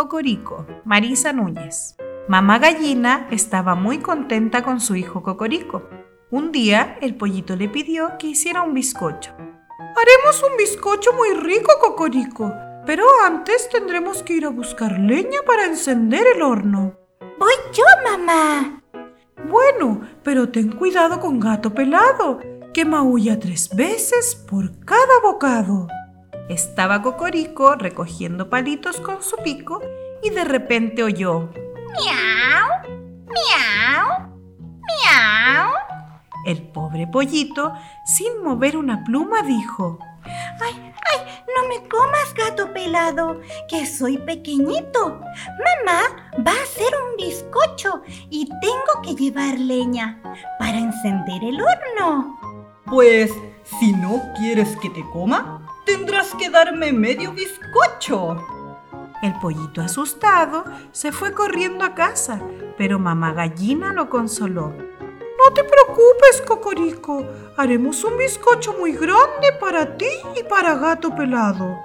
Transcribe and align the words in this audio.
Cocorico, 0.00 0.64
Marisa 0.86 1.30
Núñez. 1.34 1.94
Mamá 2.26 2.58
gallina 2.58 3.28
estaba 3.30 3.74
muy 3.74 3.98
contenta 3.98 4.62
con 4.62 4.80
su 4.80 4.96
hijo 4.96 5.22
Cocorico. 5.22 5.90
Un 6.30 6.52
día 6.52 6.96
el 7.02 7.16
pollito 7.16 7.54
le 7.54 7.68
pidió 7.68 8.16
que 8.18 8.28
hiciera 8.28 8.62
un 8.62 8.72
bizcocho. 8.72 9.32
Haremos 9.78 10.42
un 10.42 10.56
bizcocho 10.56 11.12
muy 11.12 11.34
rico, 11.34 11.70
Cocorico, 11.82 12.50
pero 12.86 13.04
antes 13.26 13.68
tendremos 13.68 14.22
que 14.22 14.32
ir 14.32 14.46
a 14.46 14.48
buscar 14.48 14.98
leña 14.98 15.40
para 15.46 15.66
encender 15.66 16.26
el 16.34 16.40
horno. 16.40 16.94
Voy 17.38 17.52
yo, 17.74 17.84
mamá. 18.02 18.82
Bueno, 19.50 20.00
pero 20.22 20.48
ten 20.48 20.72
cuidado 20.72 21.20
con 21.20 21.38
gato 21.38 21.74
pelado, 21.74 22.40
que 22.72 22.86
maulla 22.86 23.38
tres 23.38 23.68
veces 23.76 24.34
por 24.34 24.82
cada 24.86 25.20
bocado. 25.22 25.88
Estaba 26.50 27.00
Cocorico 27.00 27.76
recogiendo 27.76 28.50
palitos 28.50 29.00
con 29.00 29.22
su 29.22 29.36
pico 29.36 29.80
y 30.20 30.30
de 30.30 30.42
repente 30.42 31.04
oyó 31.04 31.48
Miau, 31.92 32.68
miau, 33.28 34.28
miau. 34.66 35.70
El 36.44 36.60
pobre 36.72 37.06
pollito, 37.06 37.72
sin 38.04 38.42
mover 38.42 38.76
una 38.76 39.04
pluma, 39.04 39.42
dijo 39.42 40.00
¡Ay, 40.24 40.92
ay! 41.12 41.42
No 41.56 41.68
me 41.68 41.88
comas, 41.88 42.34
gato 42.34 42.72
pelado, 42.72 43.40
que 43.68 43.86
soy 43.86 44.18
pequeñito. 44.18 45.20
Mamá 45.20 46.02
va 46.44 46.50
a 46.50 46.62
hacer 46.64 46.92
un 46.96 47.16
bizcocho 47.16 48.02
y 48.28 48.46
tengo 48.60 49.02
que 49.04 49.14
llevar 49.14 49.56
leña 49.56 50.20
para 50.58 50.78
encender 50.78 51.44
el 51.44 51.60
horno. 51.60 52.40
Pues, 52.86 53.32
si 53.62 53.92
no 53.92 54.20
quieres 54.36 54.76
que 54.78 54.90
te 54.90 55.04
coma, 55.12 55.69
tendrás 55.96 56.34
que 56.36 56.48
darme 56.48 56.92
medio 56.92 57.32
bizcocho. 57.32 58.36
El 59.22 59.34
pollito 59.40 59.80
asustado 59.80 60.64
se 60.92 61.10
fue 61.10 61.32
corriendo 61.32 61.84
a 61.84 61.96
casa, 61.96 62.40
pero 62.78 63.00
mamá 63.00 63.32
gallina 63.32 63.92
lo 63.92 64.08
consoló. 64.08 64.68
No 64.70 65.52
te 65.52 65.64
preocupes, 65.64 66.42
Cocorico. 66.46 67.26
Haremos 67.56 68.04
un 68.04 68.16
bizcocho 68.18 68.74
muy 68.78 68.92
grande 68.92 69.52
para 69.58 69.96
ti 69.96 70.12
y 70.38 70.44
para 70.44 70.76
gato 70.76 71.12
pelado. 71.14 71.76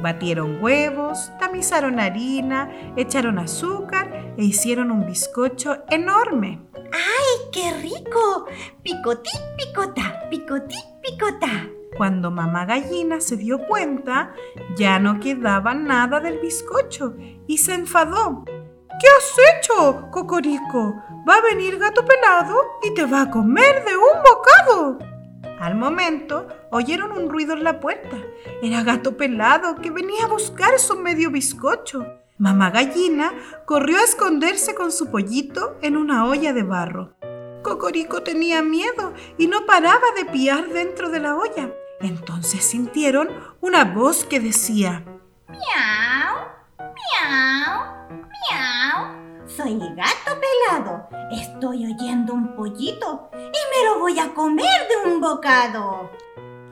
Batieron 0.00 0.62
huevos, 0.62 1.30
tamizaron 1.38 2.00
harina, 2.00 2.70
echaron 2.96 3.38
azúcar 3.38 4.32
e 4.38 4.44
hicieron 4.44 4.90
un 4.90 5.04
bizcocho 5.04 5.84
enorme. 5.90 6.62
¡Ay, 6.92 7.50
qué 7.52 7.72
rico! 7.82 8.46
Picotí, 8.82 9.36
picota, 9.58 10.28
picotí, 10.30 10.78
picota. 11.02 11.77
Cuando 11.98 12.30
mamá 12.30 12.64
gallina 12.64 13.20
se 13.20 13.36
dio 13.36 13.58
cuenta, 13.66 14.32
ya 14.76 15.00
no 15.00 15.18
quedaba 15.18 15.74
nada 15.74 16.20
del 16.20 16.38
bizcocho 16.38 17.16
y 17.48 17.58
se 17.58 17.74
enfadó. 17.74 18.44
¿Qué 18.46 19.06
has 19.16 19.36
hecho, 19.56 20.08
Cocorico? 20.12 20.94
Va 21.28 21.34
a 21.34 21.42
venir 21.42 21.76
gato 21.76 22.04
pelado 22.04 22.54
y 22.84 22.94
te 22.94 23.04
va 23.04 23.22
a 23.22 23.30
comer 23.32 23.84
de 23.84 23.96
un 23.96 24.22
bocado. 24.22 24.98
Al 25.58 25.74
momento 25.74 26.46
oyeron 26.70 27.18
un 27.18 27.28
ruido 27.28 27.54
en 27.54 27.64
la 27.64 27.80
puerta. 27.80 28.16
Era 28.62 28.84
gato 28.84 29.16
pelado 29.16 29.74
que 29.74 29.90
venía 29.90 30.26
a 30.26 30.28
buscar 30.28 30.78
su 30.78 30.94
medio 30.94 31.32
bizcocho. 31.32 32.06
Mamá 32.38 32.70
gallina 32.70 33.32
corrió 33.66 33.98
a 33.98 34.04
esconderse 34.04 34.76
con 34.76 34.92
su 34.92 35.10
pollito 35.10 35.76
en 35.82 35.96
una 35.96 36.26
olla 36.26 36.52
de 36.52 36.62
barro. 36.62 37.16
Cocorico 37.64 38.22
tenía 38.22 38.62
miedo 38.62 39.14
y 39.36 39.48
no 39.48 39.66
paraba 39.66 40.06
de 40.16 40.26
piar 40.26 40.68
dentro 40.68 41.10
de 41.10 41.18
la 41.18 41.34
olla. 41.34 41.72
Entonces 42.00 42.64
sintieron 42.64 43.28
una 43.60 43.84
voz 43.84 44.24
que 44.24 44.40
decía, 44.40 45.04
Miau, 45.48 46.36
miau, 46.78 48.16
miau. 48.16 49.46
Soy 49.46 49.78
gato 49.96 50.40
pelado. 50.40 51.08
Estoy 51.32 51.92
oyendo 51.92 52.34
un 52.34 52.54
pollito 52.54 53.30
y 53.34 53.36
me 53.36 53.84
lo 53.86 53.98
voy 53.98 54.18
a 54.18 54.32
comer 54.32 54.88
de 54.88 55.10
un 55.10 55.20
bocado. 55.20 56.10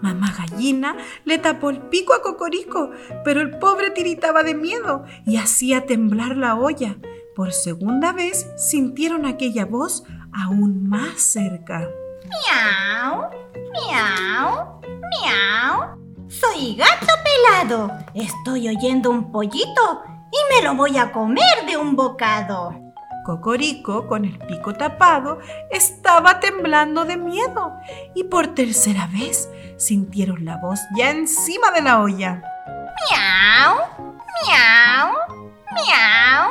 Mamá 0.00 0.32
gallina 0.38 0.96
le 1.24 1.38
tapó 1.38 1.70
el 1.70 1.80
pico 1.80 2.14
a 2.14 2.22
Cocorico, 2.22 2.90
pero 3.24 3.40
el 3.40 3.58
pobre 3.58 3.90
tiritaba 3.90 4.42
de 4.42 4.54
miedo 4.54 5.04
y 5.26 5.36
hacía 5.38 5.86
temblar 5.86 6.36
la 6.36 6.54
olla. 6.54 6.96
Por 7.34 7.52
segunda 7.52 8.12
vez 8.12 8.46
sintieron 8.56 9.26
aquella 9.26 9.64
voz 9.64 10.04
aún 10.32 10.88
más 10.88 11.20
cerca. 11.20 11.88
Miau, 12.28 13.30
miau, 13.72 14.75
miau. 15.10 15.96
Soy 16.28 16.74
gato 16.76 17.14
pelado. 17.24 17.90
Estoy 18.14 18.68
oyendo 18.68 19.10
un 19.10 19.30
pollito 19.30 20.02
y 20.30 20.54
me 20.54 20.62
lo 20.62 20.74
voy 20.74 20.98
a 20.98 21.12
comer 21.12 21.66
de 21.66 21.76
un 21.76 21.96
bocado. 21.96 22.74
Cocorico, 23.24 24.06
con 24.06 24.24
el 24.24 24.38
pico 24.38 24.72
tapado, 24.74 25.40
estaba 25.70 26.38
temblando 26.38 27.04
de 27.04 27.16
miedo 27.16 27.72
y 28.14 28.24
por 28.24 28.54
tercera 28.54 29.08
vez 29.12 29.48
sintieron 29.76 30.44
la 30.44 30.56
voz 30.58 30.80
ya 30.96 31.10
encima 31.10 31.70
de 31.72 31.82
la 31.82 32.00
olla. 32.00 32.42
Miau, 33.10 33.76
miau, 34.46 35.12
miau. 35.74 36.50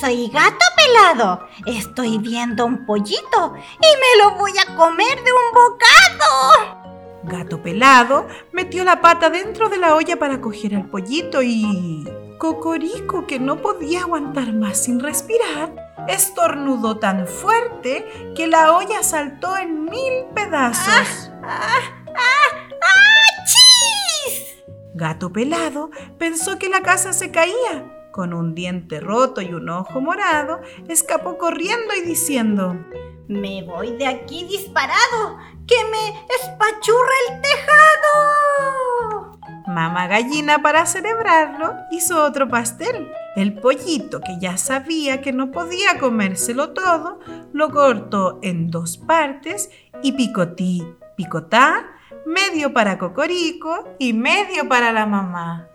Soy 0.00 0.28
gato 0.28 0.64
pelado. 0.76 1.48
Estoy 1.66 2.18
viendo 2.18 2.66
un 2.66 2.84
pollito 2.86 3.54
y 3.56 3.86
me 3.86 4.24
lo 4.24 4.36
voy 4.36 4.52
a 4.58 4.74
comer 4.76 5.22
de 5.22 5.32
un 5.32 5.52
bocado. 5.54 6.93
Gato 7.26 7.62
pelado 7.62 8.26
metió 8.52 8.84
la 8.84 9.00
pata 9.00 9.30
dentro 9.30 9.68
de 9.68 9.78
la 9.78 9.94
olla 9.94 10.18
para 10.18 10.40
coger 10.40 10.74
al 10.74 10.88
pollito 10.88 11.42
y... 11.42 12.04
Cocorico, 12.38 13.26
que 13.26 13.38
no 13.38 13.62
podía 13.62 14.00
aguantar 14.00 14.52
más 14.52 14.84
sin 14.84 15.00
respirar, 15.00 15.74
estornudó 16.08 16.98
tan 16.98 17.26
fuerte 17.26 18.32
que 18.34 18.48
la 18.48 18.76
olla 18.76 19.02
saltó 19.02 19.56
en 19.56 19.84
mil 19.84 20.24
pedazos. 20.34 21.30
¡Ah, 21.42 21.80
ah, 22.08 22.68
ah! 22.82 23.44
¡Chis! 23.46 24.62
Gato 24.94 25.32
pelado 25.32 25.90
pensó 26.18 26.58
que 26.58 26.68
la 26.68 26.82
casa 26.82 27.12
se 27.12 27.30
caía. 27.30 28.08
Con 28.10 28.34
un 28.34 28.54
diente 28.54 29.00
roto 29.00 29.40
y 29.40 29.54
un 29.54 29.68
ojo 29.68 30.00
morado, 30.00 30.60
escapó 30.88 31.38
corriendo 31.38 31.94
y 31.96 32.02
diciendo, 32.02 32.76
Me 33.28 33.62
voy 33.62 33.96
de 33.96 34.06
aquí 34.06 34.44
disparado, 34.44 35.38
que 35.66 35.76
me 35.90 36.08
espachurra 36.42 37.14
el 37.30 37.40
tejado. 37.40 38.84
Mamá 39.66 40.06
gallina 40.08 40.60
para 40.60 40.84
celebrarlo 40.84 41.74
hizo 41.90 42.22
otro 42.22 42.48
pastel. 42.48 43.10
El 43.34 43.54
pollito, 43.54 44.20
que 44.20 44.38
ya 44.38 44.58
sabía 44.58 45.22
que 45.22 45.32
no 45.32 45.50
podía 45.50 45.98
comérselo 45.98 46.74
todo, 46.74 47.18
lo 47.54 47.70
cortó 47.70 48.38
en 48.42 48.70
dos 48.70 48.98
partes 48.98 49.70
y 50.02 50.12
picotí, 50.12 50.86
picotá, 51.16 51.86
medio 52.26 52.74
para 52.74 52.98
Cocorico 52.98 53.96
y 53.98 54.12
medio 54.12 54.68
para 54.68 54.92
la 54.92 55.06
mamá. 55.06 55.70